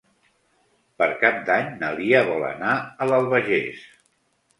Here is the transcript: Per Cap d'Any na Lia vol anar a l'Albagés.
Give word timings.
Per 1.01 1.07
Cap 1.23 1.37
d'Any 1.49 1.67
na 1.81 1.91
Lia 1.99 2.21
vol 2.29 2.45
anar 2.47 2.73
a 2.79 3.09
l'Albagés. 3.11 3.85